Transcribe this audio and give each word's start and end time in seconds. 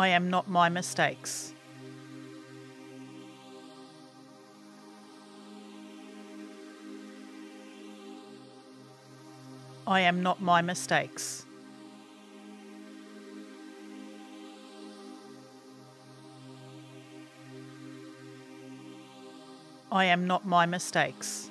I 0.00 0.08
am 0.08 0.30
not 0.30 0.48
my 0.48 0.70
mistakes. 0.70 1.52
I 9.86 10.00
am 10.00 10.22
not 10.22 10.40
my 10.40 10.62
mistakes. 10.62 11.44
I 19.92 20.06
am 20.06 20.26
not 20.26 20.46
my 20.46 20.64
mistakes. 20.64 21.49